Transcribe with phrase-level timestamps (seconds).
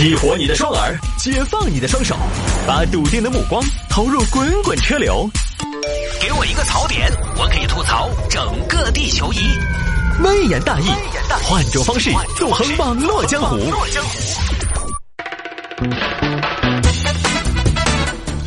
[0.00, 2.16] 激活你的双耳，解放你的双手，
[2.66, 5.28] 把笃定的目光投入滚滚车流。
[6.22, 9.40] 给我一个槽点，我可以吐槽整个地球仪。
[10.24, 10.86] 微言大义，
[11.42, 13.58] 换种方式纵横网络江湖。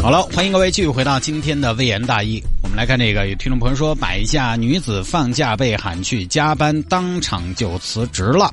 [0.00, 2.40] 好了，欢迎各位继续回到今天的微言大义。
[2.62, 8.52] 我们来看这个，有听众朋友说，买下女子放假被喊去加班，当场就辞职了。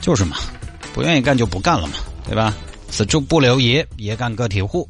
[0.00, 0.36] 就是嘛，
[0.96, 1.92] 不愿意干就不干了嘛，
[2.24, 2.56] 对吧？
[2.88, 4.88] 此处不留爷，爷干个体户。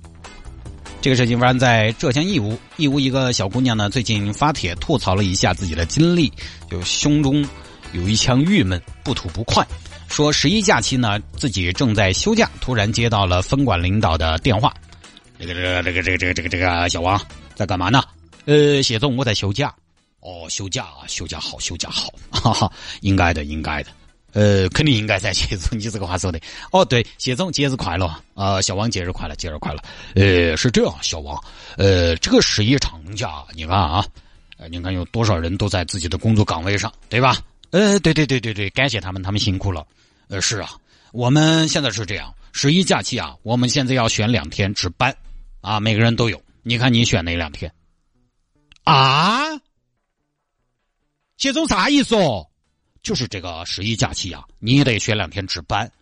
[1.01, 6.33] 这个事情发生在浙江义乌，义乌一个小姑娘呢，最近发帖吐槽了一下自己的经历，
[6.71, 7.45] 就胸中
[7.93, 9.67] 有一腔郁闷，不吐不快。
[10.07, 14.73] 说十一假期呢，自己正在休假，突然接到了分管领导的电话。
[15.41, 17.21] 这个这个这个这个这个这个小王
[17.57, 18.01] 在干嘛呢？
[18.45, 19.75] 呃，谢总，我在休假。
[20.21, 23.91] 哦，休假啊，休假好，休假好，哈哈，应该的，应该的。
[24.37, 26.39] 呃，肯定应该噻，谢总，你这个话说的。
[26.71, 28.61] 哦，对，谢总，节日快乐啊！
[28.61, 29.81] 小王节日快乐，节日快乐。
[30.15, 31.43] 呃，是这样，小王，
[31.79, 34.07] 呃，这个十一长假，你看啊，
[34.69, 37.39] 你看有多少人都在自己的工作岗位上，对吧？
[37.71, 39.87] 呃，对对对对对，感谢他们，他们辛苦了。
[40.29, 40.71] 呃，是啊，
[41.13, 45.17] 我们现在是这样，十一假期啊，我们现在要选两天值班，
[45.63, 46.39] 啊，每个人都有。
[46.63, 47.73] 你看你选哪两天？
[48.85, 49.47] 啊？
[51.39, 52.47] 谢总啥意思哦？
[53.07, 55.93] 就是这个十一假期啊，你也得选两天值班。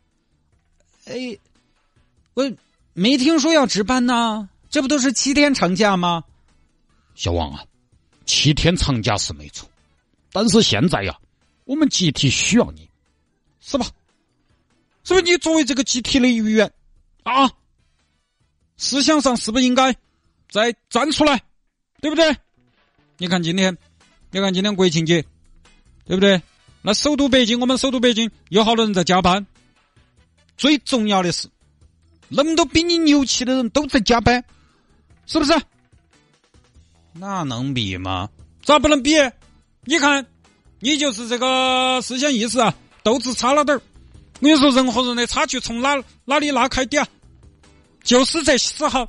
[1.04, 1.38] 哎，
[2.32, 2.50] 我
[2.94, 6.24] 没听说要值班呢，这不都是七天长假吗？
[7.14, 7.62] 小王啊，
[8.24, 9.68] 七天长假是没错，
[10.32, 11.14] 但是现在呀，
[11.66, 12.88] 我们集体需要你，
[13.60, 13.84] 是吧？
[15.04, 16.72] 是不是你作为这个集体的一员
[17.24, 17.52] 啊？
[18.78, 19.94] 思想上是不是应该
[20.48, 21.38] 再站出来，
[22.00, 22.34] 对不对？
[23.18, 23.76] 你看今天，
[24.30, 25.22] 你看今天国庆节，
[26.06, 26.40] 对不对？
[26.86, 29.46] 那首都北京，我们首都北京有好多人在加班。
[30.58, 31.48] 最重要的是，
[32.28, 34.44] 那么多比你牛气的人都在加班，
[35.24, 35.58] 是不是？
[37.14, 38.28] 那能比吗？
[38.62, 39.14] 咋不能比？
[39.84, 40.26] 你看，
[40.78, 43.80] 你就是这个思想意识啊，斗志差了点儿。
[44.40, 47.08] 我跟你说，人和人的差距从哪哪里拉开的啊？
[48.02, 49.08] 就是这时候，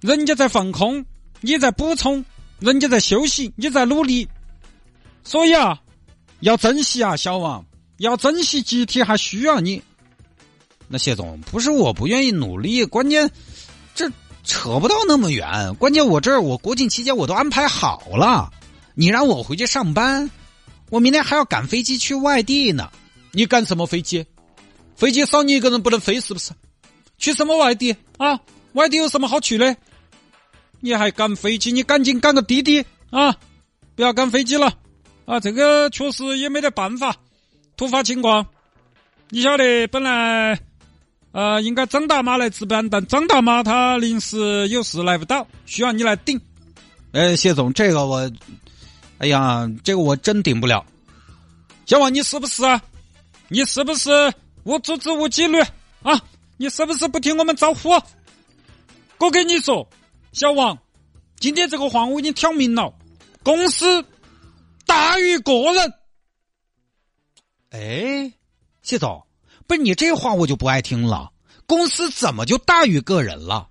[0.00, 1.04] 人家在放空，
[1.42, 2.24] 你在补充；
[2.60, 4.26] 人家在休息，你在努力。
[5.22, 5.82] 所以啊。
[6.40, 7.64] 要珍惜啊，小王！
[7.98, 9.82] 要珍惜集体，还需要你。
[10.88, 13.30] 那谢总，不是我不愿意努力，关键
[13.94, 14.10] 这
[14.42, 15.74] 扯不到那么远。
[15.76, 18.50] 关键我这儿我国庆期间我都安排好了，
[18.94, 20.30] 你让我回去上班，
[20.90, 22.90] 我明天还要赶飞机去外地呢。
[23.32, 24.26] 你赶什么飞机？
[24.96, 26.50] 飞机少你一个人不能飞，是不是？
[27.16, 28.38] 去什么外地啊？
[28.74, 29.74] 外地有什么好去的？
[30.80, 31.72] 你还赶飞机？
[31.72, 33.34] 你赶紧赶个滴滴啊！
[33.96, 34.74] 不要赶飞机了。
[35.26, 37.16] 啊，这个确实也没得办法，
[37.76, 38.46] 突发情况。
[39.30, 40.60] 你晓得，本来
[41.32, 46.38] 呃应该张大妈来值班，但张大妈她临时有事来不到，需要你来顶。
[47.12, 48.30] 哎，谢总，这个我，
[49.16, 50.84] 哎呀，这个我真顶不了。
[51.86, 52.82] 小王，你是不是啊？
[53.48, 54.10] 你是不是
[54.64, 55.58] 无组织无纪律
[56.02, 56.20] 啊？
[56.58, 57.98] 你是不是不听我们招呼？
[59.18, 59.88] 我跟你说，
[60.32, 60.76] 小王，
[61.40, 62.92] 今天这个话我已经挑明了，
[63.42, 64.04] 公司。
[64.86, 65.94] 大于个人，
[67.70, 68.32] 哎，
[68.82, 69.26] 谢总，
[69.66, 71.32] 不是你这话我就不爱听了。
[71.66, 73.68] 公司怎么就大于个人了？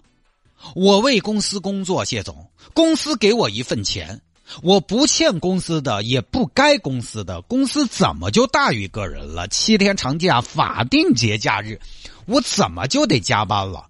[0.76, 4.22] 我为公司工作，谢总，公司给我一份钱，
[4.62, 9.48] 我不欠公司的，也不该公司的，公司怎么就大于个人了？
[9.50, 11.80] 七天长假，法定节假日，
[12.26, 13.88] 我怎么就得加班了？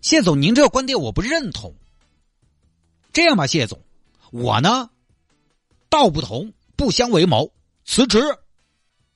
[0.00, 1.74] 谢总，您这个观点我不认同。
[3.12, 3.80] 这样吧，谢总，
[4.30, 4.90] 我呢？
[5.96, 7.50] 道不同不相为谋，
[7.86, 8.20] 辞职，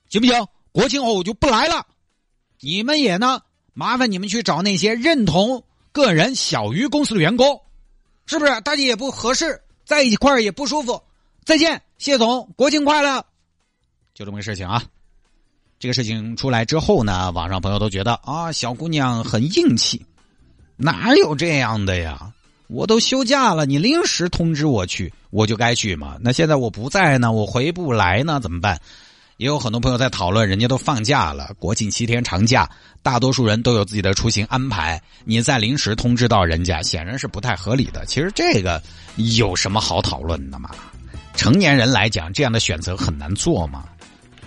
[0.09, 0.47] 行不行？
[0.73, 1.87] 国庆后我就不来了。
[2.61, 3.43] 你们也呢，
[3.75, 7.61] 麻烦你们去找那些认同个人小于公司的员工，
[8.25, 8.61] 是不是？
[8.63, 11.03] 大家也不合适，在一块儿也不舒服。
[11.45, 13.23] 再见，谢总，国庆快乐。
[14.15, 14.83] 就这么个事情啊。
[15.79, 20.07] 这个事情出来之后呢，网上朋友都觉得啊，小姑娘很硬气，
[20.77, 22.33] 哪有这样的呀？
[22.71, 26.17] 我都休假了，你临时通知我去，我就该去嘛。
[26.21, 28.81] 那现在我不在呢，我回不来呢，怎么办？
[29.39, 32.69] 也有很多朋友在讨论，人家都放假了，国庆七天长假，
[33.03, 38.07] 大多数人都有自己的出行安排，你再临时通知到人家，显然是不太合理的。
[38.07, 38.81] 其实这个
[39.17, 40.71] 有什么好讨论的嘛？
[41.35, 43.85] 成年人来讲，这样的选择很难做嘛，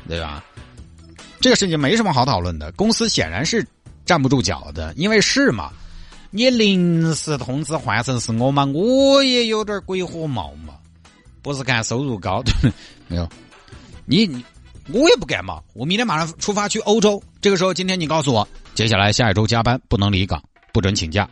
[0.07, 0.41] 对吧？
[1.41, 3.67] 这个事情没什么好讨论的，公司显然是
[4.05, 5.71] 站不住脚的，因为是嘛。
[6.35, 8.65] 你临时通知换成是我嘛？
[8.65, 10.73] 我也有点鬼火冒嘛，
[11.43, 12.41] 不是看收入高，
[13.07, 13.29] 没有。
[14.05, 14.43] 你你
[14.91, 17.21] 我也不干嘛，我明天马上出发去欧洲。
[17.39, 20.41] 这个时候，今天你告诉我，接下来下一周加班不能离岗，
[20.73, 21.29] 不准请假。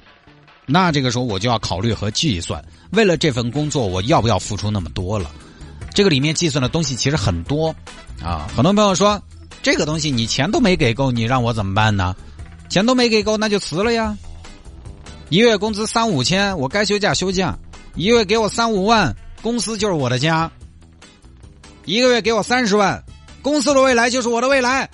[0.68, 5.32] 那这个时候我就要考虑和计算，为了这份工作，我要不要付出那么多了？
[5.96, 7.76] 这个里面计算的东西其实很多
[8.24, 8.48] 啊。
[8.56, 9.20] 很多朋友说，
[9.64, 12.16] 这个东西你钱都没给够，你让我怎么办呢？
[12.70, 14.16] 钱都没给够，那就辞了呀。
[15.32, 17.58] 一月工资三五千，我该休假休假。
[17.96, 20.52] 一月给我三五万，公司就是我的家。
[21.86, 23.02] 一个月给我三十万，
[23.42, 24.90] 公司的未来就是我的未来，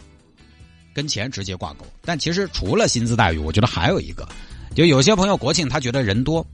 [0.93, 1.83] 跟钱直接挂钩。
[2.05, 4.29] 但其实除了薪资待遇，我觉得还有一个，
[4.75, 6.45] 就有些朋友国庆他觉得人多，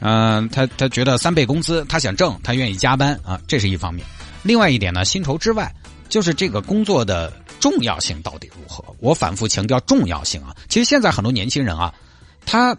[0.00, 4.06] 嗯，他他觉得三倍工资他想挣，他愿意加班啊，这是一方面。
[4.42, 5.74] 另外一点呢，薪酬之外，
[6.10, 8.84] 就是这个工作的重要性到底如何？
[8.98, 10.54] 我反复强调重要性啊。
[10.68, 11.94] 其实现在很多年轻人啊，
[12.44, 12.76] 他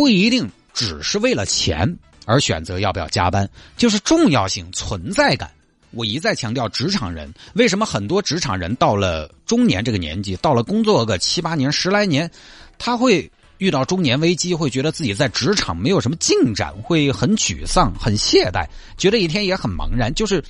[0.00, 0.50] 不一定。
[0.72, 5.50] 只是为了钱而选择要不要加班，就是重要性、存在感。
[5.90, 12.30] 我一再强调，职场人为什么很多职场人到了中年这个年纪，到了工作个七八年、十来年，
[12.78, 18.66] 他会遇到中年危机，会觉得自己在职场没有什么进展，会很沮丧、很懈怠，
[18.96, 20.14] 觉得一天也很茫然。
[20.14, 20.42] 就是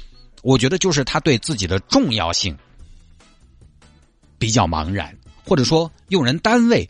[0.43, 2.56] 我觉得，就是他对自己的重要性
[4.38, 6.88] 比较茫然，或者说用人单位。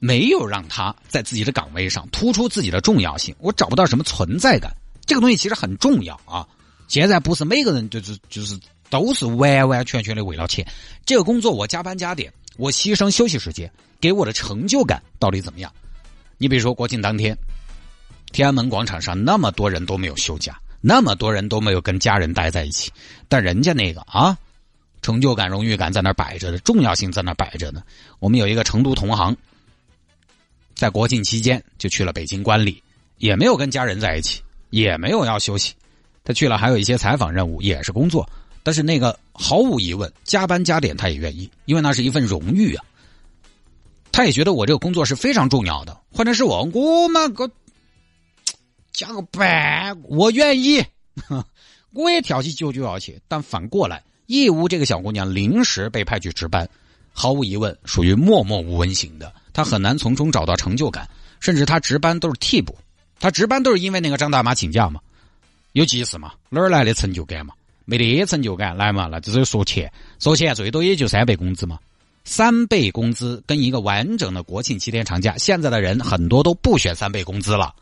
[0.00, 4.74] 没有让他在自己的岗位上突出自己的重要性，我找不到什么存在感。
[5.06, 6.46] 这个东西其实很重要啊！
[6.88, 8.58] 现在不是每个人就是就是
[8.88, 10.66] 都是完完全全的为了钱。
[11.04, 13.70] 这个工作我加班加点，我牺牲休息时间，
[14.00, 15.72] 给我的成就感到底怎么样？
[16.38, 17.36] 你比如说国庆当天，
[18.32, 22.90] 天安门广场上那么多人都没有休假，那么多人都没有跟家人待在一起，
[23.28, 24.36] 但人家那个啊，
[25.02, 27.82] 成就感、荣誉感在那摆着的，重要性在那摆着呢。
[28.18, 29.36] 我们有一个成都同行。
[30.80, 32.82] 在国庆期间就去了北京观礼，
[33.18, 34.40] 也没有跟家人在一起，
[34.70, 35.74] 也没有要休息。
[36.24, 38.26] 他去了还有一些采访任务，也是工作。
[38.62, 42.84] 但是那个毫无疑问，加班加点他也愿意，因为那是一份荣誉啊。
[44.10, 46.00] 他也觉得我这个工作是非常重要的。
[46.10, 47.50] 换成是我，我嘛个
[48.90, 50.82] 加个班，我愿意，
[51.92, 53.20] 我也挑起九九要去。
[53.28, 56.66] 但反过来，义乌这个小姑娘临时被派去值班，
[57.12, 59.30] 毫无疑问属于默默无闻型的。
[59.60, 61.06] 他很难从中找到成就感，
[61.38, 62.74] 甚至他值班都是替补，
[63.18, 64.98] 他值班都是因为那个张大妈请假嘛，
[65.72, 67.52] 有急事嘛，哪儿来的成就感嘛？
[67.84, 69.06] 没得成就感来嘛？
[69.12, 71.78] 那只是说钱，说钱最多也就三倍工资嘛，
[72.24, 77.74] 三倍工资跟一个完整的国庆七天长假，现在的人很多都不选三倍工资了，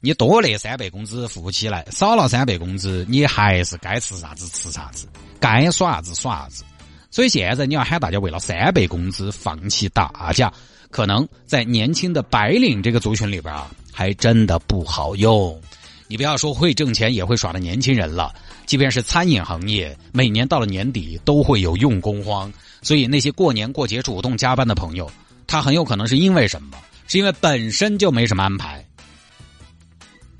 [0.00, 5.06] 你多那三倍工资付不起来，少了三倍工资，你还是该吃啥子吃啥子，
[5.40, 6.64] 该耍啥子耍啥子，
[7.10, 10.52] 所以现在你要喊大家为了三倍工资放弃大假。
[10.94, 15.60] 可能在年轻的白领这个族群里边啊，还真的不好用。
[16.06, 18.32] 你不要说会挣钱也会耍的年轻人了，
[18.64, 22.52] 即便是餐饮行业，每年到了年底都会有用工荒。
[22.80, 25.10] 所以那些过年过节主动加班的朋友，
[25.48, 26.78] 他很有可能是因为什么？
[27.08, 28.86] 是因为本身就没什么安排，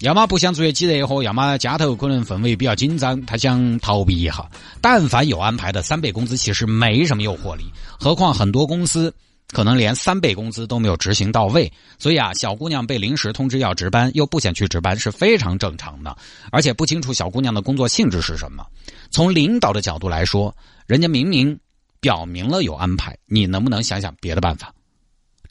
[0.02, 4.48] 要么不想做几热活，要么家头可能氛围比较紧张，他想逃避一下。
[4.80, 7.64] 但凡有安排的三倍工资，其实没什么诱惑力。
[7.98, 9.12] 何况很多公司。
[9.48, 16.16] 可能连三倍工资都没有执行到位，所以啊，小姑娘被临时通知要值班，又不想去值班是非常正常的，
[16.50, 18.66] 而且不清楚小姑娘的工作性质是什么。
[19.10, 20.54] 从领导的角度来说，
[20.86, 21.56] 人家明明
[22.00, 24.74] 表明了有安排，你能不能想想别的办法？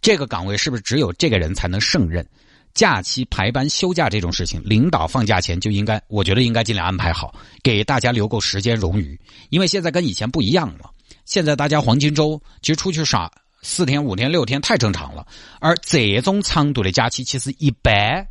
[0.01, 2.27] 这个岗位是不是只有这个人才能胜任？
[2.73, 9.17] 假期排班休假这种事情，领导放假前就应该，我觉得应该尽量安排好，给大家留够时间冗余。
[9.49, 10.89] 因为现在跟以前不一样了，
[11.23, 13.31] 现在大家黄金周其实出去耍。
[13.63, 15.25] 四天、五天、六天太正常了，
[15.59, 18.27] 而这种长度的假期，其实一般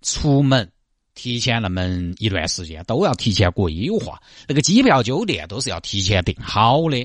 [0.00, 0.72] 出门
[1.14, 1.82] 提前那么
[2.18, 6.96] 一段时间都要提前规划，那个机票、酒店都是要提前订好的。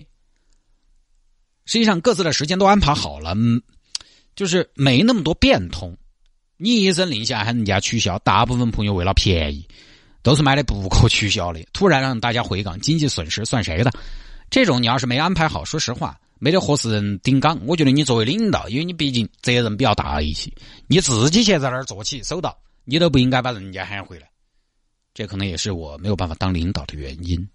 [1.65, 3.35] 实际上，各自的时间都安排好了，
[4.35, 5.95] 就是没那么多变通。
[6.57, 9.67] 你一声令下喊人家取消，大部分朋友为了便宜，
[10.23, 11.61] 都是买的不可取消的。
[11.73, 13.91] 突然让大家回岗，经济损失算谁的？
[14.49, 16.17] 这种你要是没安排好，说实话。
[16.43, 20.51] 没得合适人顶岗，我觉得你作为领导，因为你毕竟责任比较大一些，
[20.87, 24.27] 你自己先在那儿做起，收到，你都不应该把人家喊回来。
[25.13, 27.47] 这可能也是我没有办法当领导的原因。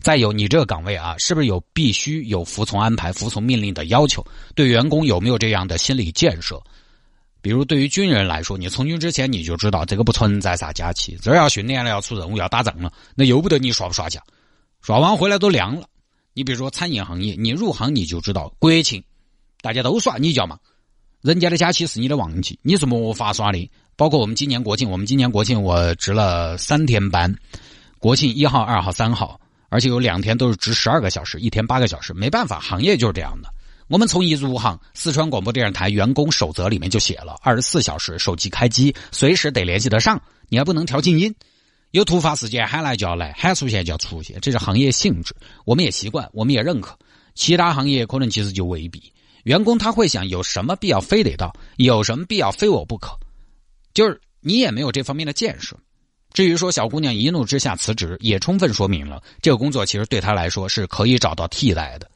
[0.00, 4.24] 再有，你这个岗位啊，是不是有必须有服从安排、服从命令的要求？
[4.54, 6.58] 对员工有没有这样的心理建设？
[7.42, 14.22] 比如，对于军人来说，你从军之前你就知道这个不存在啥假期，这要训练了，要出任务，要打仗了，那由不得你耍不耍假，
[14.80, 15.86] 耍完回来都凉了。
[16.32, 19.02] 你比如说餐饮行业，你入行你就知道国庆
[19.60, 20.58] 大家都耍，你叫嘛？
[21.20, 23.70] 人家的假期是你的旺季，你是没法耍的。
[23.96, 27.34] 包括我们今年国庆，我们今年国庆我值了三天班，
[27.98, 33.52] 国庆一号、二号、三号，而且有两天都是值十二个小时，一天八个小时，没办法，行业就是这样的。
[33.88, 41.34] 我们从一入行，四川广播电视台员工守则里面就写了，二十四小时手机开机，随时得联系得上，你还不能调静音。
[41.92, 46.96] 有突发事件喊来就要来，喊出现就要出现，这是行业性质，我们也习惯，我们也认可。
[47.34, 49.12] 其他行业可能其实就未必，
[49.44, 53.18] 员工他会想有什么必要非得到，有什么必要非我不可，
[53.92, 55.76] 就是你也没有这方面的建设。
[56.32, 62.08] 至于说小姑娘一怒之下辞职，也充分说明了这个工作其实对她来说是可以找到替代的。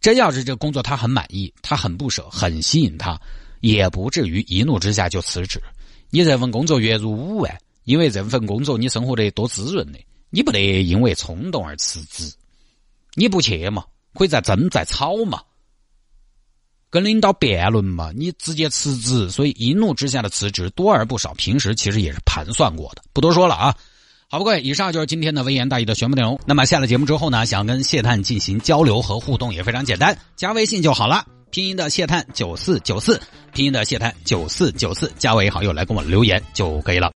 [0.00, 3.20] 真要是这工作她很满意，她很不舍，很吸引她，
[3.60, 5.60] 也不至于一怒之下就辞职。
[6.10, 7.58] 你这份工作月入五万。
[7.88, 12.30] 因为这份工作你生活得多滋润的，你不得因为冲动而辞职，
[13.14, 15.40] 你不去嘛，可以再争再吵嘛，
[16.90, 23.74] 跟领导辩论嘛，你直接辞职，所以一怒之下的辞职多而不少，平时其实也是盘算过的，不多说了啊。
[24.28, 26.38] 好，各位，以上就是今天的微言大义的全部内容。
[26.44, 33.18] 那么下了节目之后呢，想跟谢探进行交流和互动也非常简单，加微信就好了，拼音的谢探九四九四，
[33.54, 37.06] 拼音的谢探九四九四，加为好友来跟我留言就可以了。